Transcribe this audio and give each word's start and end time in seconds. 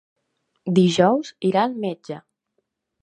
Dijous 0.79 1.31
irà 1.51 1.67
al 1.67 1.77
metge. 1.85 2.21